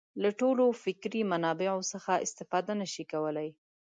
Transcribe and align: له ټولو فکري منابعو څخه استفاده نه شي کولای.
له 0.23 0.29
ټولو 0.39 0.63
فکري 0.83 1.21
منابعو 1.31 1.81
څخه 1.91 2.11
استفاده 2.25 2.73
نه 2.81 2.87
شي 2.93 3.03
کولای. 3.11 3.49